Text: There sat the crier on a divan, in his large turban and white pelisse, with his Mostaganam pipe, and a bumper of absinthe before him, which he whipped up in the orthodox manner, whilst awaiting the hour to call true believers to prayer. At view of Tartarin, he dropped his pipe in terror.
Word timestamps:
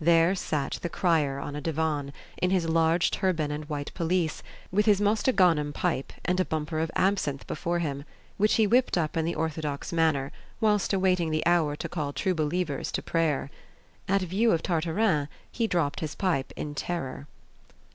There 0.00 0.34
sat 0.34 0.78
the 0.80 0.88
crier 0.88 1.38
on 1.38 1.54
a 1.54 1.60
divan, 1.60 2.14
in 2.40 2.48
his 2.48 2.66
large 2.66 3.10
turban 3.10 3.50
and 3.50 3.66
white 3.68 3.92
pelisse, 3.92 4.42
with 4.72 4.86
his 4.86 4.98
Mostaganam 4.98 5.74
pipe, 5.74 6.10
and 6.24 6.40
a 6.40 6.44
bumper 6.46 6.78
of 6.80 6.90
absinthe 6.96 7.46
before 7.46 7.80
him, 7.80 8.04
which 8.38 8.54
he 8.54 8.66
whipped 8.66 8.96
up 8.96 9.14
in 9.14 9.26
the 9.26 9.34
orthodox 9.34 9.92
manner, 9.92 10.32
whilst 10.58 10.94
awaiting 10.94 11.30
the 11.30 11.44
hour 11.46 11.76
to 11.76 11.88
call 11.90 12.14
true 12.14 12.34
believers 12.34 12.90
to 12.92 13.02
prayer. 13.02 13.50
At 14.08 14.22
view 14.22 14.52
of 14.52 14.62
Tartarin, 14.62 15.28
he 15.52 15.66
dropped 15.66 16.00
his 16.00 16.14
pipe 16.14 16.54
in 16.56 16.74
terror. 16.74 17.26